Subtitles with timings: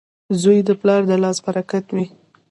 [0.41, 2.05] •زوی د پلار د لاس برکت وي.